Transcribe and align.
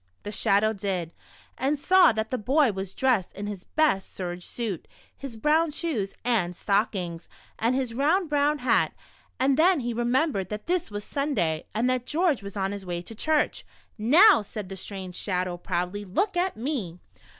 The 0.23 0.31
Shadow 0.31 0.73
did, 0.73 1.13
and 1.59 1.77
saw 1.77 2.11
that 2.11 2.31
the 2.31 2.39
boy 2.39 2.71
was 2.71 2.95
dressed 2.95 3.31
in 3.33 3.45
his 3.45 3.65
best 3.65 4.11
serge 4.11 4.43
suit, 4.43 4.87
his 5.15 5.35
brown 5.35 5.69
shoes 5.69 6.15
and 6.25 6.55
stockings, 6.55 7.29
and 7.59 7.75
his 7.75 7.93
round 7.93 8.27
brown 8.27 8.57
hat, 8.65 8.93
and 9.39 9.57
then 9.57 9.81
he 9.81 9.93
remembered 9.93 10.49
that 10.49 10.65
this 10.65 10.89
was 10.89 11.03
Sunday 11.03 11.67
and 11.75 11.87
that 11.87 12.07
George 12.07 12.41
Avas 12.41 12.57
on 12.59 12.71
his 12.71 12.83
way 12.83 13.03
to 13.03 13.13
church." 13.13 13.63
Xow," 13.99 14.43
said 14.43 14.69
the 14.69 14.75
strange 14.75 15.13
Shadow, 15.15 15.55
proudly, 15.55 16.03
*' 16.03 16.03
look 16.19 16.35
at 16.35 16.57
me." 16.57 16.97